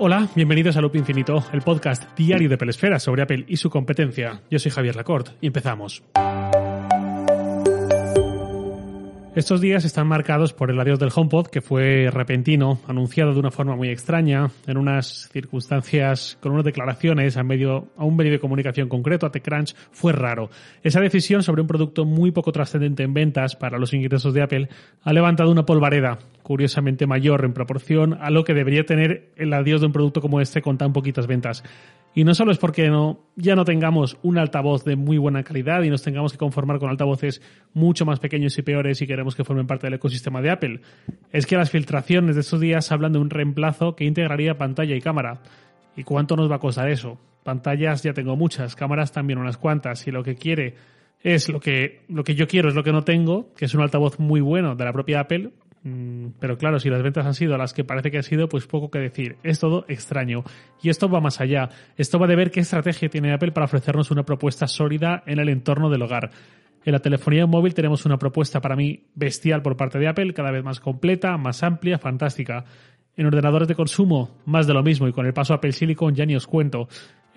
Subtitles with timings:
[0.00, 4.42] Hola, bienvenidos a Loop Infinito, el podcast diario de Pelesfera sobre Apple y su competencia.
[4.48, 6.04] Yo soy Javier Lacorte y empezamos.
[9.34, 13.50] Estos días están marcados por el adiós del HomePod, que fue repentino, anunciado de una
[13.50, 18.40] forma muy extraña, en unas circunstancias, con unas declaraciones a, medio, a un medio de
[18.40, 20.50] comunicación concreto, a TechCrunch, fue raro.
[20.82, 24.68] Esa decisión sobre un producto muy poco trascendente en ventas para los ingresos de Apple
[25.02, 26.18] ha levantado una polvareda,
[26.48, 30.40] curiosamente mayor en proporción a lo que debería tener el adiós de un producto como
[30.40, 31.62] este con tan poquitas ventas.
[32.14, 35.82] Y no solo es porque no, ya no tengamos un altavoz de muy buena calidad
[35.82, 37.42] y nos tengamos que conformar con altavoces
[37.74, 40.80] mucho más pequeños y peores y queremos que formen parte del ecosistema de Apple.
[41.32, 45.02] Es que las filtraciones de estos días hablan de un reemplazo que integraría pantalla y
[45.02, 45.42] cámara.
[45.96, 47.20] ¿Y cuánto nos va a costar eso?
[47.44, 50.76] Pantallas ya tengo muchas, cámaras también unas cuantas, y lo que quiere
[51.20, 53.82] es lo que, lo que yo quiero, es lo que no tengo, que es un
[53.82, 55.50] altavoz muy bueno de la propia Apple,
[56.38, 58.90] pero claro, si las ventas han sido las que parece que han sido, pues poco
[58.90, 59.36] que decir.
[59.42, 60.44] Es todo extraño.
[60.82, 61.70] Y esto va más allá.
[61.96, 65.48] Esto va de ver qué estrategia tiene Apple para ofrecernos una propuesta sólida en el
[65.48, 66.30] entorno del hogar.
[66.84, 70.50] En la telefonía móvil tenemos una propuesta para mí bestial por parte de Apple, cada
[70.50, 72.64] vez más completa, más amplia, fantástica.
[73.16, 76.14] En ordenadores de consumo, más de lo mismo, y con el paso a Apple Silicon
[76.14, 76.88] ya ni os cuento.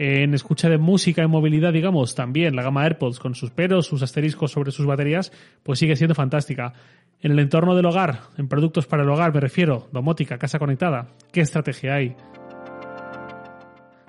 [0.04, 4.02] En escucha de música y movilidad, digamos, también la gama AirPods con sus peros, sus
[4.02, 6.74] asteriscos sobre sus baterías, pues sigue siendo fantástica.
[7.22, 11.10] En el entorno del hogar, en productos para el hogar, me refiero, domótica, casa conectada,
[11.32, 12.16] ¿qué estrategia hay?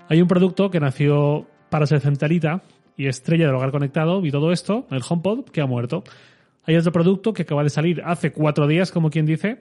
[0.09, 2.63] Hay un producto que nació para ser centralita
[2.97, 6.05] y estrella del hogar conectado y todo esto, el HomePod, que ha muerto.
[6.65, 9.61] Hay otro producto que acaba de salir hace cuatro días, como quien dice,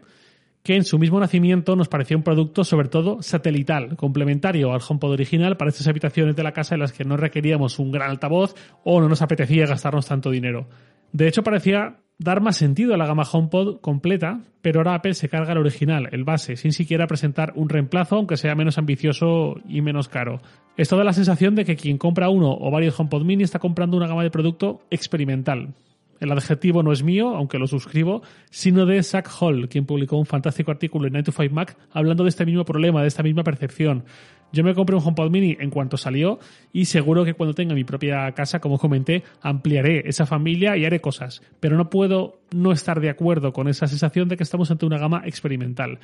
[0.64, 5.12] que en su mismo nacimiento nos parecía un producto sobre todo satelital, complementario al HomePod
[5.12, 8.56] original para estas habitaciones de la casa en las que no requeríamos un gran altavoz
[8.84, 10.68] o no nos apetecía gastarnos tanto dinero.
[11.12, 15.28] De hecho, parecía dar más sentido a la gama HomePod completa, pero ahora Apple se
[15.28, 19.82] carga el original, el base, sin siquiera presentar un reemplazo, aunque sea menos ambicioso y
[19.82, 20.40] menos caro.
[20.78, 23.98] Esto da la sensación de que quien compra uno o varios HomePod mini está comprando
[23.98, 25.74] una gama de producto experimental.
[26.22, 28.22] El adjetivo no es mío, aunque lo suscribo,
[28.52, 32.24] sino de Zach Hall, quien publicó un fantástico artículo en 9 to 5 Mac hablando
[32.24, 34.06] de este mismo problema, de esta misma percepción.
[34.54, 36.38] Yo me compré un HomePod mini en cuanto salió
[36.72, 41.02] y seguro que cuando tenga mi propia casa, como comenté, ampliaré esa familia y haré
[41.02, 41.42] cosas.
[41.60, 45.00] Pero no puedo no estar de acuerdo con esa sensación de que estamos ante una
[45.00, 45.98] gama experimental.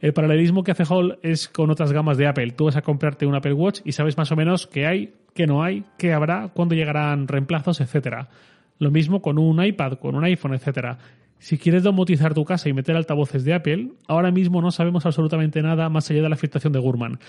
[0.00, 2.50] El paralelismo que hace Hall es con otras gamas de Apple.
[2.50, 5.46] Tú vas a comprarte un Apple Watch y sabes más o menos qué hay, qué
[5.46, 8.28] no hay, qué habrá, cuándo llegarán reemplazos, etcétera.
[8.82, 10.98] Lo mismo con un iPad, con un iPhone, etcétera.
[11.38, 15.62] Si quieres domotizar tu casa y meter altavoces de Apple, ahora mismo no sabemos absolutamente
[15.62, 17.20] nada más allá de la filtración de Gurman.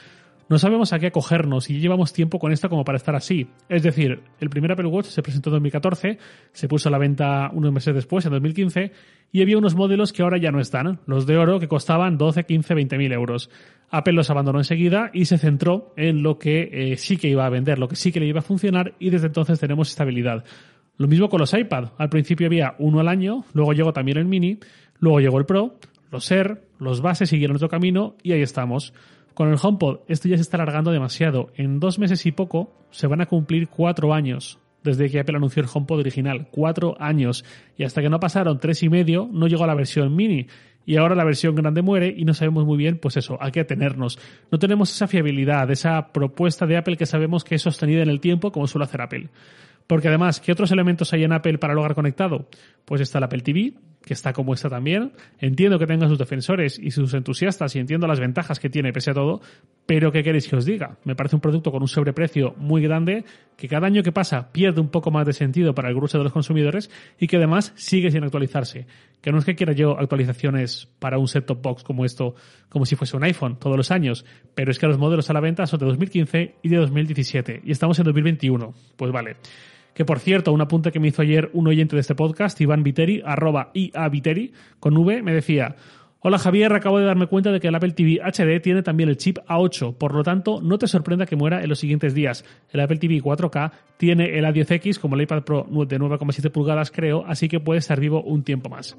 [0.49, 3.47] No sabemos a qué acogernos y llevamos tiempo con esto como para estar así.
[3.69, 6.17] Es decir, el primer Apple Watch se presentó en 2014,
[6.51, 8.91] se puso a la venta unos meses después, en 2015,
[9.31, 12.45] y había unos modelos que ahora ya no están, los de oro que costaban 12,
[12.45, 13.51] 15, 20 mil euros.
[13.91, 17.49] Apple los abandonó enseguida y se centró en lo que eh, sí que iba a
[17.49, 20.43] vender, lo que sí que le iba a funcionar y desde entonces tenemos estabilidad.
[20.97, 21.89] Lo mismo con los iPad.
[21.97, 24.59] Al principio había uno al año, luego llegó también el mini,
[24.99, 25.79] luego llegó el Pro,
[26.11, 28.93] los Air, los bases siguieron otro camino y ahí estamos.
[29.33, 31.51] Con el HomePod esto ya se está alargando demasiado.
[31.55, 35.63] En dos meses y poco se van a cumplir cuatro años desde que Apple anunció
[35.63, 36.47] el HomePod original.
[36.51, 37.43] Cuatro años.
[37.77, 40.47] Y hasta que no pasaron tres y medio no llegó la versión mini.
[40.85, 43.61] Y ahora la versión grande muere y no sabemos muy bien, pues eso, a qué
[43.61, 44.19] atenernos.
[44.51, 48.19] No tenemos esa fiabilidad, esa propuesta de Apple que sabemos que es sostenida en el
[48.19, 49.29] tiempo como suele hacer Apple.
[49.87, 52.47] Porque además, ¿qué otros elementos hay en Apple para el hogar conectado?
[52.85, 53.73] Pues está el Apple TV,
[54.05, 55.13] que está como está también.
[55.39, 59.11] Entiendo que tenga sus defensores y sus entusiastas y entiendo las ventajas que tiene pese
[59.11, 59.41] a todo,
[59.85, 60.97] pero ¿qué queréis que os diga?
[61.03, 63.25] Me parece un producto con un sobreprecio muy grande
[63.57, 66.25] que cada año que pasa pierde un poco más de sentido para el grueso de
[66.25, 68.87] los consumidores y que además sigue sin actualizarse.
[69.21, 72.35] Que no es que quiera yo actualizaciones para un set-top box como esto,
[72.69, 75.39] como si fuese un iPhone todos los años, pero es que los modelos a la
[75.39, 78.73] venta son de 2015 y de 2017 y estamos en 2021.
[78.97, 79.37] Pues vale.
[79.93, 82.83] Que por cierto, un apunte que me hizo ayer un oyente de este podcast, Iván
[82.83, 85.75] Viteri, arroba IA Viteri, con V, me decía,
[86.25, 89.17] Hola Javier, acabo de darme cuenta de que el Apple TV HD tiene también el
[89.17, 92.45] chip A8, por lo tanto no te sorprenda que muera en los siguientes días.
[92.71, 97.25] El Apple TV 4K tiene el A10X como el iPad Pro de 9,7 pulgadas creo,
[97.27, 98.97] así que puede estar vivo un tiempo más.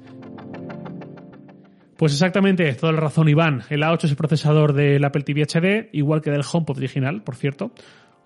[1.97, 3.63] Pues exactamente, toda la razón Iván.
[3.71, 7.35] El A8 es el procesador del Apple TV HD, igual que del HomePod original, por
[7.35, 7.71] cierto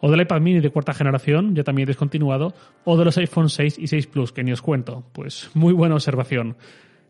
[0.02, 2.54] o del iPad mini de cuarta generación, ya también descontinuado,
[2.86, 5.04] o de los iPhone 6 y 6 Plus, que ni os cuento.
[5.14, 6.56] Pues muy buena observación.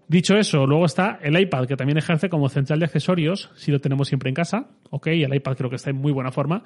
[0.07, 3.79] Dicho eso, luego está el iPad, que también ejerce como central de accesorios, si lo
[3.79, 4.67] tenemos siempre en casa.
[4.89, 6.63] Ok, el iPad creo que está en muy buena forma.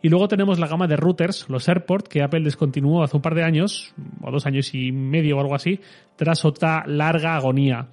[0.00, 3.34] Y luego tenemos la gama de routers, los AirPort, que Apple descontinuó hace un par
[3.34, 3.92] de años,
[4.22, 5.80] o dos años y medio o algo así,
[6.16, 7.88] tras otra larga agonía.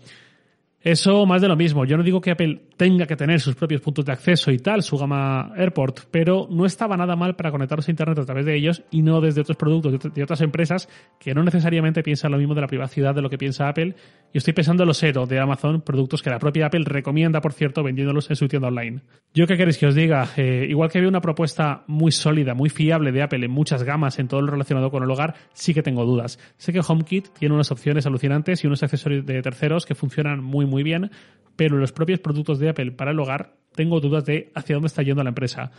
[0.85, 1.83] Eso más de lo mismo.
[1.83, 4.83] Yo no digo que Apple tenga que tener sus propios puntos de acceso y tal,
[4.83, 8.55] su gama AirPort, pero no estaba nada mal para conectarse a Internet a través de
[8.55, 10.87] ellos y no desde otros productos de otras empresas
[11.19, 13.95] que no necesariamente piensan lo mismo de la privacidad de lo que piensa Apple.
[14.31, 17.53] Y estoy pensando en los Zero de Amazon, productos que la propia Apple recomienda, por
[17.53, 19.01] cierto, vendiéndolos en su tienda online.
[19.33, 22.69] Yo qué queréis que os diga, eh, igual que veo una propuesta muy sólida, muy
[22.69, 25.81] fiable de Apple en muchas gamas, en todo lo relacionado con el hogar, sí que
[25.81, 26.37] tengo dudas.
[26.57, 30.67] Sé que HomeKit tiene unas opciones alucinantes y unos accesorios de terceros que funcionan muy
[30.74, 31.11] muy bien,
[31.55, 35.03] pero los propios productos de Apple para el hogar tengo dudas de hacia dónde está
[35.03, 35.71] yendo la empresa.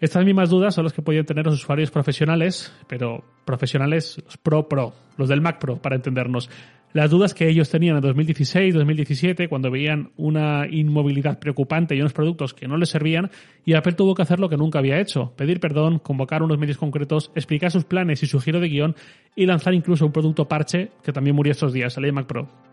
[0.00, 4.66] Estas mismas dudas son las que podían tener los usuarios profesionales, pero profesionales los Pro
[4.66, 6.48] Pro, los del Mac Pro, para entendernos.
[6.94, 12.14] Las dudas que ellos tenían en 2016, 2017, cuando veían una inmovilidad preocupante y unos
[12.14, 13.30] productos que no les servían,
[13.64, 16.78] y Apple tuvo que hacer lo que nunca había hecho, pedir perdón, convocar unos medios
[16.78, 18.96] concretos, explicar sus planes y su giro de guion,
[19.36, 22.69] y lanzar incluso un producto parche que también murió estos días, el iMac Pro.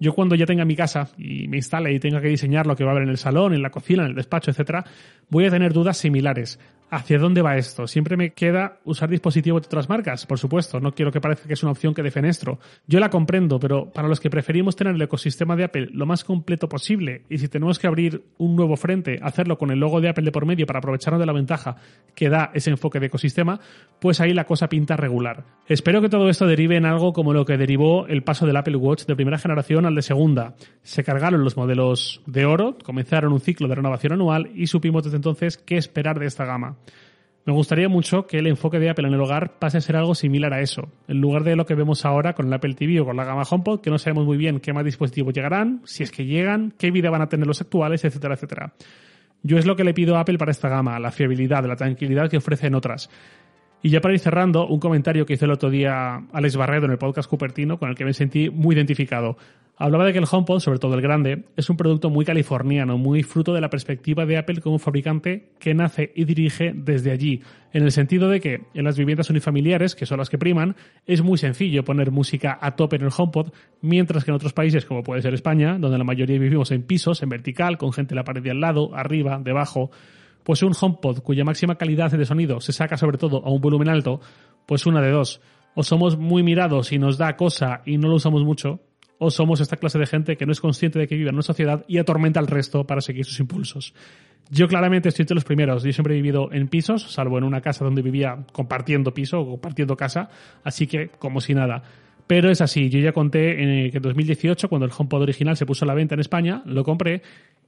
[0.00, 2.84] Yo cuando ya tenga mi casa y me instale y tenga que diseñar lo que
[2.84, 4.84] va a haber en el salón, en la cocina, en el despacho, etcétera,
[5.28, 6.58] voy a tener dudas similares.
[6.92, 7.86] ¿Hacia dónde va esto?
[7.86, 10.80] Siempre me queda usar dispositivos de otras marcas, por supuesto.
[10.80, 12.58] No quiero que parezca que es una opción que defenestro.
[12.88, 16.24] Yo la comprendo, pero para los que preferimos tener el ecosistema de Apple lo más
[16.24, 20.08] completo posible, y si tenemos que abrir un nuevo frente, hacerlo con el logo de
[20.08, 21.76] Apple de por medio para aprovecharnos de la ventaja
[22.16, 23.60] que da ese enfoque de ecosistema,
[24.00, 25.44] pues ahí la cosa pinta regular.
[25.68, 28.76] Espero que todo esto derive en algo como lo que derivó el paso del Apple
[28.76, 30.56] Watch de primera generación al de segunda.
[30.82, 35.16] Se cargaron los modelos de oro, comenzaron un ciclo de renovación anual y supimos desde
[35.16, 36.79] entonces qué esperar de esta gama.
[37.46, 40.14] Me gustaría mucho que el enfoque de Apple en el hogar pase a ser algo
[40.14, 43.06] similar a eso, en lugar de lo que vemos ahora con el Apple TV o
[43.06, 46.10] con la gama HomePod, que no sabemos muy bien qué más dispositivos llegarán, si es
[46.10, 48.74] que llegan, qué vida van a tener los actuales, etcétera, etcétera.
[49.42, 52.28] Yo es lo que le pido a Apple para esta gama, la fiabilidad, la tranquilidad
[52.28, 53.08] que ofrece en otras.
[53.82, 56.92] Y ya para ir cerrando, un comentario que hizo el otro día Alex Barredo en
[56.92, 59.38] el podcast Cupertino, con el que me sentí muy identificado.
[59.82, 63.22] Hablaba de que el HomePod, sobre todo el grande, es un producto muy californiano, muy
[63.22, 67.40] fruto de la perspectiva de Apple como fabricante que nace y dirige desde allí,
[67.72, 70.76] en el sentido de que en las viviendas unifamiliares, que son las que priman,
[71.06, 74.84] es muy sencillo poner música a tope en el HomePod, mientras que en otros países,
[74.84, 78.16] como puede ser España, donde la mayoría vivimos en pisos, en vertical, con gente en
[78.16, 79.90] la pared de al lado, arriba, debajo,
[80.42, 83.88] pues un HomePod cuya máxima calidad de sonido se saca sobre todo a un volumen
[83.88, 84.20] alto,
[84.66, 85.40] pues una de dos.
[85.74, 88.80] O somos muy mirados y nos da cosa y no lo usamos mucho,
[89.18, 91.42] o somos esta clase de gente que no es consciente de que vive en una
[91.42, 93.94] sociedad y atormenta al resto para seguir sus impulsos.
[94.48, 95.84] Yo claramente estoy entre los primeros.
[95.84, 99.50] Yo siempre he vivido en pisos, salvo en una casa donde vivía compartiendo piso o
[99.50, 100.30] compartiendo casa,
[100.64, 101.82] así que como si nada.
[102.26, 105.66] Pero es así, yo ya conté en que en 2018, cuando el HomePod original se
[105.66, 107.22] puso a la venta en España, lo compré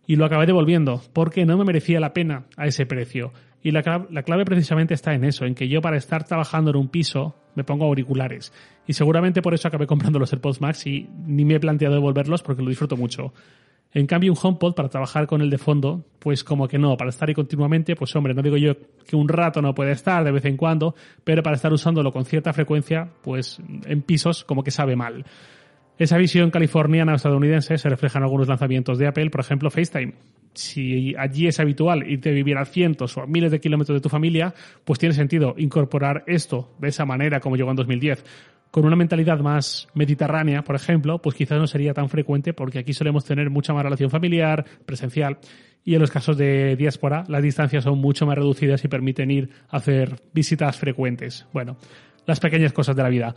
[0.06, 3.32] y lo acabé devolviendo, porque no me merecía la pena a ese precio.
[3.62, 6.70] Y la clave, la clave precisamente está en eso, en que yo para estar trabajando
[6.70, 8.52] en un piso me pongo auriculares.
[8.87, 12.43] Y seguramente por eso acabé comprando los AirPods Max y ni me he planteado devolverlos
[12.43, 13.32] porque lo disfruto mucho.
[13.94, 17.10] En cambio, un HomePod para trabajar con el de fondo, pues como que no, para
[17.10, 18.75] estar ahí continuamente, pues hombre, no digo yo
[19.06, 20.94] que un rato no puede estar de vez en cuando,
[21.25, 25.26] pero para estar usándolo con cierta frecuencia, pues en pisos como que sabe mal.
[26.02, 30.14] Esa visión californiana estadounidense se refleja en algunos lanzamientos de Apple, por ejemplo FaceTime.
[30.52, 34.00] Si allí es habitual irte a vivir a cientos o a miles de kilómetros de
[34.00, 34.52] tu familia,
[34.84, 38.25] pues tiene sentido incorporar esto de esa manera como llegó en 2010.
[38.72, 42.93] Con una mentalidad más mediterránea, por ejemplo, pues quizás no sería tan frecuente porque aquí
[42.93, 45.38] solemos tener mucha más relación familiar, presencial,
[45.84, 49.50] y en los casos de diáspora las distancias son mucho más reducidas y permiten ir
[49.69, 51.46] a hacer visitas frecuentes.
[51.53, 51.77] Bueno,
[52.27, 53.36] las pequeñas cosas de la vida.